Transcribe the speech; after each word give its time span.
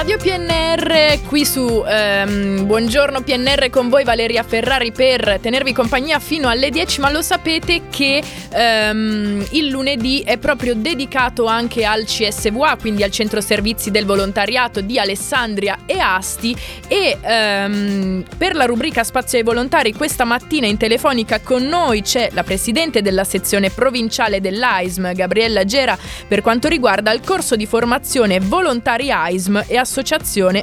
Radio 0.00 0.16
PNR 0.16 1.20
qui 1.26 1.44
su 1.44 1.84
ehm, 1.86 2.64
Buongiorno 2.64 3.20
PNR 3.20 3.68
con 3.68 3.90
voi 3.90 4.02
Valeria 4.02 4.42
Ferrari 4.42 4.92
per 4.92 5.38
tenervi 5.42 5.74
compagnia 5.74 6.18
fino 6.18 6.48
alle 6.48 6.70
10 6.70 7.00
ma 7.00 7.10
lo 7.10 7.20
sapete 7.20 7.82
che 7.90 8.22
ehm, 8.50 9.46
il 9.50 9.68
lunedì 9.68 10.22
è 10.24 10.38
proprio 10.38 10.74
dedicato 10.74 11.44
anche 11.44 11.84
al 11.84 12.04
CSVA 12.04 12.78
quindi 12.80 13.02
al 13.02 13.10
Centro 13.10 13.42
Servizi 13.42 13.90
del 13.90 14.06
Volontariato 14.06 14.80
di 14.80 14.98
Alessandria 14.98 15.80
e 15.84 15.98
Asti 15.98 16.56
e 16.88 17.18
ehm, 17.20 18.24
per 18.38 18.54
la 18.54 18.64
rubrica 18.64 19.04
Spazio 19.04 19.36
ai 19.36 19.44
Volontari 19.44 19.92
questa 19.92 20.24
mattina 20.24 20.66
in 20.66 20.78
telefonica 20.78 21.40
con 21.40 21.64
noi 21.64 22.00
c'è 22.00 22.30
la 22.32 22.42
Presidente 22.42 23.02
della 23.02 23.24
sezione 23.24 23.68
provinciale 23.68 24.40
dell'AISM 24.40 25.12
Gabriella 25.12 25.66
Gera 25.66 25.98
per 26.26 26.40
quanto 26.40 26.68
riguarda 26.68 27.12
il 27.12 27.20
corso 27.22 27.54
di 27.54 27.66
formazione 27.66 28.40
Volontari 28.40 29.10
AISM 29.10 29.56
e 29.66 29.76
Associazione 29.76 29.88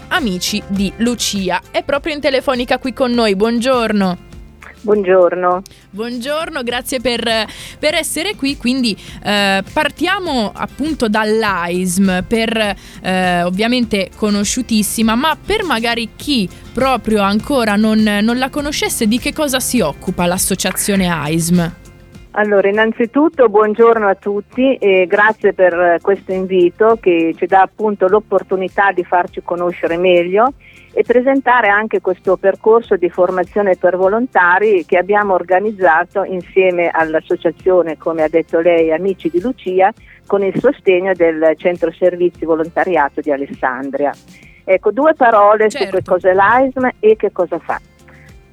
Amici 0.07 0.63
di 0.67 0.89
Lucia. 0.97 1.59
È 1.69 1.83
proprio 1.83 2.13
in 2.13 2.21
telefonica 2.21 2.79
qui 2.79 2.93
con 2.93 3.11
noi, 3.11 3.35
buongiorno. 3.35 4.17
Buongiorno. 4.79 5.63
Buongiorno, 5.89 6.63
grazie 6.63 7.01
per, 7.01 7.45
per 7.77 7.93
essere 7.93 8.35
qui. 8.35 8.55
Quindi 8.55 8.97
eh, 9.21 9.63
partiamo 9.73 10.53
appunto 10.55 11.09
dall'AISM, 11.09 12.23
per 12.25 12.75
eh, 13.01 13.41
ovviamente 13.43 14.11
conosciutissima, 14.15 15.15
ma 15.15 15.35
per 15.35 15.65
magari 15.65 16.11
chi 16.15 16.47
proprio 16.73 17.21
ancora 17.21 17.75
non, 17.75 18.01
non 18.01 18.37
la 18.37 18.49
conoscesse, 18.49 19.07
di 19.07 19.19
che 19.19 19.33
cosa 19.33 19.59
si 19.59 19.81
occupa 19.81 20.25
l'associazione 20.25 21.09
AISM? 21.09 21.86
Allora, 22.37 22.69
innanzitutto 22.69 23.49
buongiorno 23.49 24.07
a 24.07 24.13
tutti 24.13 24.75
e 24.75 25.07
grazie 25.07 25.53
per 25.53 25.97
questo 26.03 26.33
invito 26.33 26.99
che 27.01 27.33
ci 27.35 27.47
dà 27.47 27.61
appunto 27.61 28.07
l'opportunità 28.07 28.91
di 28.91 29.03
farci 29.03 29.41
conoscere 29.41 29.97
meglio 29.97 30.53
e 30.93 31.01
presentare 31.01 31.69
anche 31.69 31.99
questo 31.99 32.37
percorso 32.37 32.95
di 32.95 33.09
formazione 33.09 33.75
per 33.75 33.97
volontari 33.97 34.85
che 34.85 34.99
abbiamo 34.99 35.33
organizzato 35.33 36.23
insieme 36.25 36.89
all'associazione, 36.89 37.97
come 37.97 38.21
ha 38.21 38.29
detto 38.29 38.59
lei, 38.59 38.91
Amici 38.91 39.31
di 39.31 39.41
Lucia, 39.41 39.91
con 40.27 40.43
il 40.43 40.53
sostegno 40.59 41.13
del 41.15 41.53
Centro 41.57 41.91
Servizi 41.91 42.45
Volontariato 42.45 43.19
di 43.19 43.31
Alessandria. 43.31 44.11
Ecco, 44.63 44.91
due 44.91 45.15
parole 45.15 45.69
certo. 45.69 45.87
su 45.87 45.91
che 45.91 46.03
cos'è 46.03 46.33
l'AISM 46.33 46.87
e 46.99 47.15
che 47.15 47.31
cosa 47.31 47.57
fa. 47.57 47.81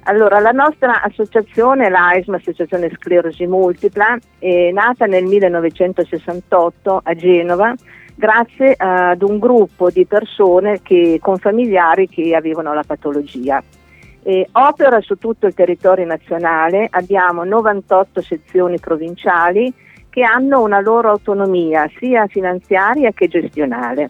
Allora, 0.07 0.39
la 0.39 0.51
nostra 0.51 1.01
associazione, 1.01 1.89
l'AISM, 1.89 2.35
Associazione 2.35 2.91
Sclerosi 2.93 3.47
Multipla, 3.47 4.15
è 4.37 4.69
nata 4.71 5.07
nel 5.07 5.23
1968 5.23 7.01
a 7.03 7.15
Genova 7.15 7.73
grazie 8.13 8.75
ad 8.77 9.23
un 9.23 9.39
gruppo 9.39 9.89
di 9.89 10.05
persone 10.05 10.81
che, 10.83 11.17
con 11.19 11.37
familiari 11.37 12.07
che 12.07 12.35
avevano 12.35 12.71
la 12.75 12.83
patologia. 12.85 13.63
E 14.21 14.47
opera 14.51 15.01
su 15.01 15.15
tutto 15.15 15.47
il 15.47 15.55
territorio 15.55 16.05
nazionale, 16.05 16.87
abbiamo 16.91 17.43
98 17.43 18.21
sezioni 18.21 18.79
provinciali 18.79 19.73
che 20.09 20.21
hanno 20.21 20.61
una 20.61 20.81
loro 20.81 21.09
autonomia 21.09 21.89
sia 21.97 22.27
finanziaria 22.27 23.09
che 23.09 23.27
gestionale. 23.27 24.09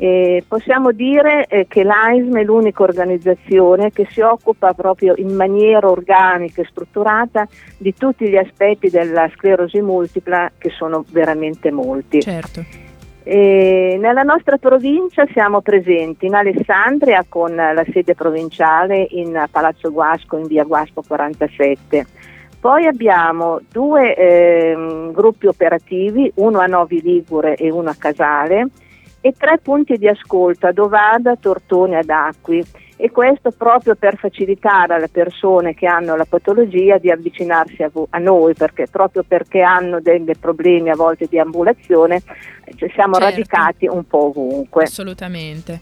E 0.00 0.44
possiamo 0.46 0.92
dire 0.92 1.46
eh, 1.46 1.66
che 1.66 1.82
l'AISM 1.82 2.38
è 2.38 2.44
l'unica 2.44 2.84
organizzazione 2.84 3.90
che 3.90 4.06
si 4.08 4.20
occupa 4.20 4.72
proprio 4.72 5.14
in 5.16 5.34
maniera 5.34 5.90
organica 5.90 6.62
e 6.62 6.66
strutturata 6.70 7.48
di 7.76 7.92
tutti 7.94 8.28
gli 8.28 8.36
aspetti 8.36 8.90
della 8.90 9.28
sclerosi 9.34 9.80
multipla 9.80 10.52
che 10.56 10.70
sono 10.70 11.04
veramente 11.10 11.72
molti. 11.72 12.22
Certo. 12.22 12.64
E 13.24 13.98
nella 14.00 14.22
nostra 14.22 14.56
provincia 14.56 15.26
siamo 15.32 15.62
presenti 15.62 16.26
in 16.26 16.34
Alessandria 16.34 17.26
con 17.28 17.56
la 17.56 17.84
sede 17.92 18.14
provinciale 18.14 19.04
in 19.10 19.46
Palazzo 19.50 19.90
Guasco 19.90 20.36
in 20.36 20.46
via 20.46 20.62
Guasco 20.62 21.02
47. 21.04 22.06
Poi 22.60 22.86
abbiamo 22.86 23.60
due 23.68 24.14
eh, 24.14 25.10
gruppi 25.12 25.46
operativi, 25.46 26.30
uno 26.36 26.60
a 26.60 26.66
Novi 26.66 27.02
Ligure 27.02 27.56
e 27.56 27.68
uno 27.70 27.90
a 27.90 27.96
Casale 27.98 28.68
e 29.20 29.34
tre 29.36 29.58
punti 29.58 29.96
di 29.96 30.08
ascolto 30.08 30.66
a 30.66 30.72
Dovada, 30.72 31.36
Tortone 31.36 31.98
ad 31.98 32.08
Acqui 32.08 32.64
e 32.96 33.10
questo 33.10 33.50
proprio 33.50 33.94
per 33.94 34.16
facilitare 34.16 34.94
alle 34.94 35.08
persone 35.08 35.74
che 35.74 35.86
hanno 35.86 36.16
la 36.16 36.24
patologia 36.24 36.98
di 36.98 37.10
avvicinarsi 37.10 37.82
a, 37.82 37.90
a 38.10 38.18
noi 38.18 38.54
perché 38.54 38.86
proprio 38.90 39.24
perché 39.26 39.60
hanno 39.60 40.00
dei 40.00 40.24
problemi 40.38 40.90
a 40.90 40.96
volte 40.96 41.26
di 41.28 41.38
ambulazione 41.38 42.22
cioè 42.76 42.90
siamo 42.94 43.14
certo. 43.14 43.30
radicati 43.30 43.86
un 43.86 44.04
po' 44.06 44.26
ovunque. 44.26 44.84
Assolutamente. 44.84 45.80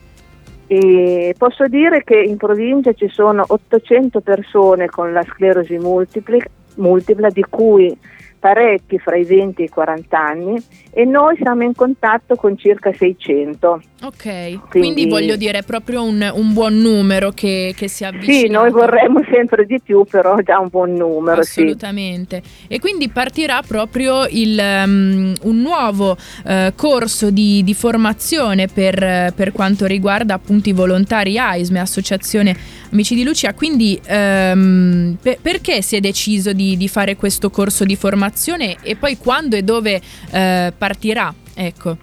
E 0.67 1.35
posso 1.39 1.67
dire 1.69 2.03
che 2.03 2.21
in 2.21 2.37
provincia 2.37 2.93
ci 2.93 3.09
sono 3.09 3.45
800 3.47 4.21
persone 4.21 4.89
con 4.89 5.13
la 5.13 5.23
sclerosi 5.23 5.79
multipla, 5.79 6.39
multipla 6.77 7.31
di 7.31 7.45
cui 7.49 7.97
parecchi 8.39 8.99
fra 8.99 9.17
i 9.17 9.25
20 9.25 9.63
e 9.63 9.65
i 9.65 9.69
40 9.69 10.19
anni 10.19 10.63
e 10.99 11.05
noi 11.05 11.37
siamo 11.37 11.63
in 11.63 11.75
contatto 11.75 12.37
con 12.37 12.57
circa 12.57 12.91
600. 12.93 13.83
Ok, 14.03 14.23
quindi, 14.23 14.69
quindi 14.69 15.07
voglio 15.09 15.37
dire 15.37 15.63
proprio 15.63 16.03
un, 16.03 16.31
un 16.35 16.53
buon 16.53 16.79
numero 16.79 17.33
che, 17.33 17.75
che 17.77 17.89
si 17.89 18.05
avvicina. 18.05 18.39
Sì, 18.39 18.49
noi 18.49 18.71
vorremmo 18.71 19.21
sempre 19.31 19.67
di 19.67 19.81
più, 19.83 20.05
però 20.05 20.39
già 20.41 20.59
un 20.59 20.69
buon 20.69 20.93
numero. 20.93 21.41
Assolutamente. 21.41 22.43
Sì. 22.45 22.67
E 22.69 22.79
quindi 22.79 23.09
partirà 23.09 23.63
proprio 23.67 24.27
il, 24.27 24.59
um, 24.59 25.33
un 25.43 25.61
nuovo 25.61 26.11
uh, 26.13 26.75
corso 26.75 27.31
di, 27.31 27.65
di 27.65 27.75
formazione 27.75 28.67
per, 28.67 29.33
per, 29.35 29.53
quanto 29.53 29.87
riguarda 29.87 30.35
appunto 30.35 30.69
i 30.69 30.73
volontari 30.73 31.39
AISM, 31.39 31.77
Associazione 31.77 32.55
Amici 32.93 33.15
di 33.15 33.25
Lucia. 33.25 33.55
Quindi 33.55 34.01
um, 34.09 35.17
per, 35.21 35.39
perché 35.41 35.83
si 35.83 35.97
è 35.97 36.01
deciso 36.01 36.53
di, 36.53 36.77
di, 36.77 36.89
fare 36.89 37.17
questo 37.17 37.51
corso 37.51 37.85
di 37.85 37.97
formazione 37.97 38.35
e 38.83 38.97
poi 38.97 39.17
quando 39.17 39.57
e 39.57 39.63
dove 39.63 39.97
uh, 39.97 40.73
partirà? 40.77 41.33
Ecco. 41.55 41.97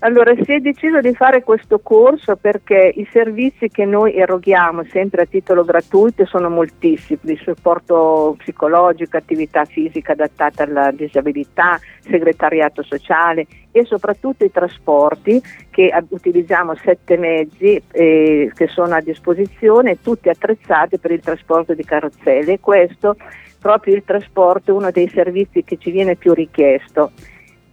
Allora, 0.00 0.34
si 0.34 0.52
è 0.52 0.60
deciso 0.60 1.00
di 1.00 1.14
fare 1.14 1.42
questo 1.42 1.78
corso 1.78 2.36
perché 2.36 2.92
i 2.94 3.08
servizi 3.10 3.68
che 3.68 3.86
noi 3.86 4.14
eroghiamo 4.14 4.84
sempre 4.84 5.22
a 5.22 5.26
titolo 5.26 5.64
gratuito 5.64 6.26
sono 6.26 6.50
moltissimi, 6.50 7.36
supporto 7.42 8.36
psicologico, 8.38 9.16
attività 9.16 9.64
fisica 9.64 10.12
adattata 10.12 10.64
alla 10.64 10.92
disabilità, 10.92 11.80
segretariato 12.00 12.82
sociale 12.82 13.46
e 13.72 13.84
soprattutto 13.86 14.44
i 14.44 14.52
trasporti 14.52 15.42
che 15.70 15.90
utilizziamo 16.10 16.74
sette 16.76 17.16
mezzi 17.16 17.82
eh, 17.90 18.52
che 18.54 18.66
sono 18.68 18.94
a 18.94 19.00
disposizione, 19.00 20.02
tutti 20.02 20.28
attrezzati 20.28 20.98
per 20.98 21.10
il 21.10 21.20
trasporto 21.20 21.72
di 21.72 21.84
carrozzelle 21.84 22.60
questo 22.60 23.16
proprio 23.66 23.96
il 23.96 24.04
trasporto 24.04 24.76
uno 24.76 24.92
dei 24.92 25.08
servizi 25.08 25.64
che 25.64 25.76
ci 25.76 25.90
viene 25.90 26.14
più 26.14 26.32
richiesto 26.32 27.10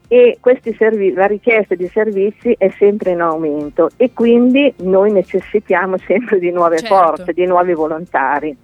e 0.07 0.39
servi- 0.73 1.13
la 1.13 1.27
richiesta 1.27 1.75
di 1.75 1.87
servizi 1.87 2.55
è 2.57 2.69
sempre 2.79 3.11
in 3.11 3.21
aumento 3.21 3.91
e 3.95 4.11
quindi 4.11 4.73
noi 4.77 5.11
necessitiamo 5.11 5.97
sempre 6.05 6.39
di 6.39 6.49
nuove 6.49 6.79
certo. 6.79 6.95
forze, 6.95 7.33
di 7.33 7.45
nuovi 7.45 7.73
volontari. 7.73 8.57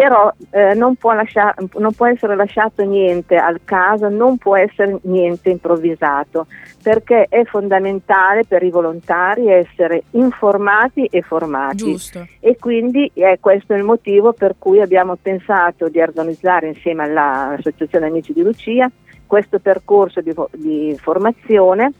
Però 0.00 0.32
eh, 0.50 0.74
non, 0.74 0.96
può 0.96 1.12
lascia- 1.12 1.54
non 1.74 1.92
può 1.92 2.06
essere 2.06 2.34
lasciato 2.34 2.82
niente 2.84 3.36
al 3.36 3.60
caso, 3.64 4.08
non 4.08 4.38
può 4.38 4.56
essere 4.56 4.98
niente 5.02 5.50
improvvisato, 5.50 6.46
perché 6.82 7.26
è 7.28 7.44
fondamentale 7.44 8.44
per 8.46 8.62
i 8.62 8.70
volontari 8.70 9.48
essere 9.48 10.04
informati 10.12 11.04
e 11.04 11.20
formati. 11.20 11.76
Giusto. 11.76 12.26
E 12.40 12.56
quindi 12.58 13.10
è 13.14 13.36
questo 13.40 13.74
il 13.74 13.82
motivo 13.82 14.32
per 14.32 14.54
cui 14.58 14.80
abbiamo 14.80 15.16
pensato 15.20 15.88
di 15.88 16.00
organizzare 16.00 16.68
insieme 16.68 17.04
all'Associazione 17.04 18.06
Amici 18.06 18.32
di 18.32 18.42
Lucia 18.42 18.90
questo 19.26 19.60
percorso 19.60 20.20
di, 20.20 20.34
di 20.54 20.96
formazione 20.98 21.92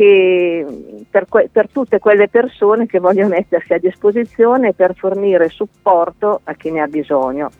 che 0.00 0.64
per, 1.10 1.26
que- 1.28 1.50
per, 1.52 1.68
tutte 1.68 1.98
quelle 1.98 2.28
persone 2.28 2.86
che 2.86 3.00
vogliono 3.00 3.28
mettersi 3.28 3.74
a 3.74 3.78
disposizione 3.78 4.72
per 4.72 4.94
fornire 4.94 5.50
supporto 5.50 6.40
a 6.44 6.54
chi 6.54 6.70
ne 6.70 6.80
ha 6.80 6.86
bisogno. 6.86 7.50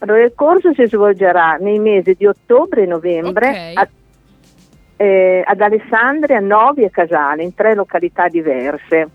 Allora, 0.00 0.24
il 0.24 0.32
corso 0.34 0.74
si 0.74 0.84
svolgerà 0.86 1.58
nei 1.60 1.78
mesi 1.78 2.14
di 2.18 2.26
ottobre 2.26 2.82
e 2.82 2.86
novembre 2.86 3.48
okay. 3.48 3.74
a, 3.74 3.88
eh, 4.96 5.44
ad 5.46 5.60
Alessandria, 5.60 6.40
Novi 6.40 6.82
e 6.82 6.90
Casale, 6.90 7.44
in 7.44 7.54
tre 7.54 7.76
località 7.76 8.26
diverse. 8.26 9.08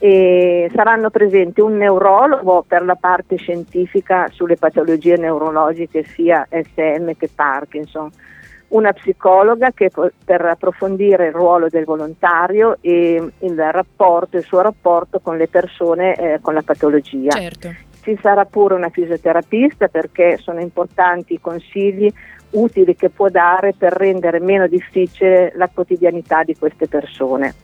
E 0.00 0.68
saranno 0.74 1.10
presenti 1.10 1.60
un 1.60 1.76
neurologo 1.76 2.64
per 2.66 2.84
la 2.84 2.96
parte 2.96 3.36
scientifica 3.36 4.26
sulle 4.32 4.56
patologie 4.56 5.16
neurologiche 5.16 6.02
sia 6.02 6.44
SM 6.50 7.12
che 7.16 7.28
Parkinson, 7.32 8.10
una 8.68 8.92
psicologa 8.92 9.70
che, 9.72 9.90
per 10.24 10.44
approfondire 10.44 11.28
il 11.28 11.32
ruolo 11.32 11.68
del 11.68 11.84
volontario 11.84 12.76
e 12.80 13.22
il 13.38 13.56
rapporto, 13.70 14.36
il 14.36 14.44
suo 14.44 14.60
rapporto 14.60 15.20
con 15.20 15.36
le 15.36 15.48
persone 15.48 16.14
eh, 16.16 16.38
con 16.40 16.54
la 16.54 16.62
patologia. 16.62 17.30
Certo. 17.30 17.74
Ci 18.02 18.18
sarà 18.20 18.44
pure 18.44 18.74
una 18.74 18.90
fisioterapista 18.90 19.88
perché 19.88 20.38
sono 20.38 20.60
importanti 20.60 21.34
i 21.34 21.40
consigli 21.40 22.12
utili 22.50 22.96
che 22.96 23.10
può 23.10 23.28
dare 23.28 23.74
per 23.76 23.92
rendere 23.92 24.40
meno 24.40 24.66
difficile 24.66 25.52
la 25.56 25.68
quotidianità 25.72 26.42
di 26.42 26.56
queste 26.56 26.88
persone. 26.88 27.54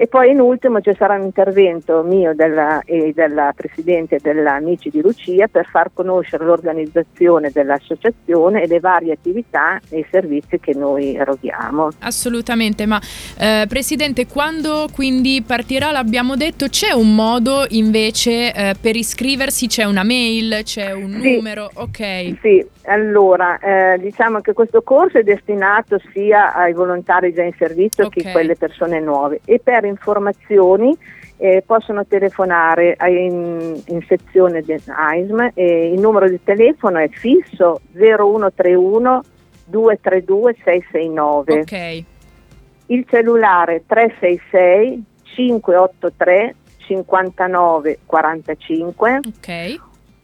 E 0.00 0.06
poi 0.06 0.30
in 0.30 0.38
ultimo 0.38 0.80
ci 0.80 0.94
sarà 0.96 1.16
un 1.16 1.24
intervento 1.24 2.04
mio 2.04 2.32
della, 2.32 2.82
e 2.84 3.12
della 3.12 3.52
Presidente 3.52 4.18
dell'Amici 4.22 4.90
di 4.90 5.00
Lucia 5.00 5.48
per 5.48 5.66
far 5.66 5.90
conoscere 5.92 6.44
l'organizzazione 6.44 7.50
dell'associazione 7.50 8.62
e 8.62 8.68
le 8.68 8.78
varie 8.78 9.14
attività 9.14 9.80
e 9.88 9.98
i 9.98 10.06
servizi 10.08 10.60
che 10.60 10.72
noi 10.72 11.16
eroghiamo. 11.16 11.88
Assolutamente, 11.98 12.86
ma 12.86 13.00
eh, 13.40 13.66
Presidente, 13.68 14.28
quando 14.28 14.86
quindi 14.92 15.42
partirà, 15.44 15.90
l'abbiamo 15.90 16.36
detto, 16.36 16.68
c'è 16.68 16.92
un 16.92 17.16
modo 17.16 17.66
invece 17.70 18.54
eh, 18.54 18.74
per 18.80 18.94
iscriversi, 18.94 19.66
c'è 19.66 19.82
una 19.82 20.04
mail, 20.04 20.60
c'è 20.62 20.92
un 20.92 21.18
sì, 21.20 21.34
numero, 21.34 21.68
ok? 21.74 22.38
Sì, 22.40 22.64
allora 22.84 23.58
eh, 23.58 23.98
diciamo 23.98 24.40
che 24.40 24.52
questo 24.52 24.82
corso 24.82 25.18
è 25.18 25.22
destinato 25.24 26.00
sia 26.12 26.54
ai 26.54 26.72
volontari 26.72 27.34
già 27.34 27.42
in 27.42 27.52
servizio 27.58 28.06
okay. 28.06 28.22
che 28.22 28.28
a 28.28 28.32
quelle 28.32 28.54
persone 28.54 29.00
nuove 29.00 29.40
e 29.44 29.58
per 29.58 29.84
informazioni 29.88 30.96
eh, 31.38 31.62
possono 31.64 32.04
telefonare 32.06 32.96
in, 33.06 33.80
in 33.86 34.04
sezione 34.06 34.60
di 34.60 34.72
AISM 34.72 35.52
e 35.54 35.92
il 35.92 36.00
numero 36.00 36.28
di 36.28 36.40
telefono 36.42 36.98
è 36.98 37.08
fisso 37.08 37.80
0131 37.92 39.22
232 39.66 40.56
669. 40.64 41.60
Ok. 41.60 42.04
Il 42.86 43.06
cellulare 43.08 43.84
366 43.86 45.04
583 45.22 46.54
59 46.78 47.98
45. 48.04 49.20
Ok. 49.26 49.80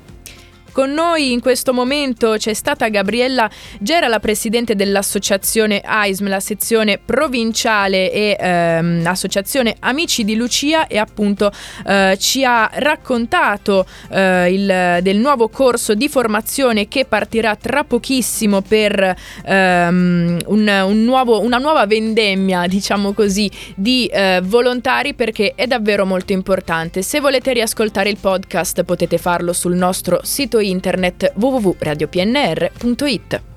Con 0.74 0.92
noi 0.92 1.32
in 1.32 1.40
questo 1.40 1.72
momento 1.72 2.34
c'è 2.36 2.56
stata 2.56 2.88
Gabriella 2.88 3.48
Gera, 3.80 4.08
la 4.08 4.20
presidente 4.20 4.74
dell'associazione 4.74 5.82
AISM, 5.86 6.28
la 6.28 6.40
sezione 6.40 6.98
provinciale 6.98 8.12
e 8.12 8.36
ehm, 8.40 9.04
associazione 9.06 9.76
Amici 9.82 10.24
di 10.24 10.36
Lucia 10.36 10.88
e 10.88 10.98
appunto 10.98 11.52
eh, 11.86 12.18
ci 12.20 12.44
ha 12.44 12.72
raccontato 12.74 13.86
eh, 14.10 14.52
il, 14.52 15.04
del 15.04 15.18
nuovo 15.18 15.48
corso 15.48 15.94
di 15.94 16.10
formazione 16.10 16.88
che 16.88 17.06
partirà 17.06 17.56
tra 17.56 17.84
pochissimo 17.84 18.62
per 18.62 19.16
ehm, 19.46 20.40
un, 20.48 20.84
un 20.88 21.04
nuovo, 21.04 21.40
una 21.42 21.60
nuova 21.60 21.86
vendemmia, 21.86 22.66
diciamo 22.66 23.14
così, 23.14 23.48
di 23.76 24.08
eh, 24.08 24.42
volontari 24.44 25.14
perché 25.14 25.54
è 25.54 25.68
davvero 25.68 26.04
molto 26.04 26.34
importante. 26.34 27.04
Se 27.04 27.20
volete 27.20 27.54
riascoltare 27.54 28.10
il 28.10 28.18
podcast 28.20 28.82
potete 28.86 29.20
farlo 29.20 29.54
sul 29.54 29.76
nostro 29.76 30.22
sito 30.24 30.62
internet 30.72 31.34
www.radiopnr.it. 31.36 33.53